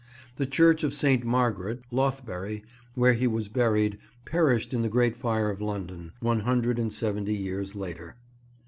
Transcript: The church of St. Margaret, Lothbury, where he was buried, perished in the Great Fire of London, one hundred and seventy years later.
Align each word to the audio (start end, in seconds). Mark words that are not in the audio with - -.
The 0.37 0.47
church 0.47 0.83
of 0.83 0.95
St. 0.95 1.23
Margaret, 1.23 1.83
Lothbury, 1.91 2.63
where 2.95 3.13
he 3.13 3.27
was 3.27 3.49
buried, 3.49 3.99
perished 4.25 4.73
in 4.73 4.81
the 4.81 4.89
Great 4.89 5.15
Fire 5.15 5.51
of 5.51 5.61
London, 5.61 6.11
one 6.21 6.39
hundred 6.39 6.79
and 6.79 6.91
seventy 6.91 7.35
years 7.35 7.75
later. 7.75 8.15